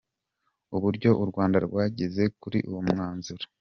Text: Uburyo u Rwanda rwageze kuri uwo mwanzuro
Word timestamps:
Uburyo 0.75 1.09
u 1.21 1.25
Rwanda 1.29 1.57
rwageze 1.67 2.23
kuri 2.41 2.59
uwo 2.69 2.81
mwanzuro 2.89 3.43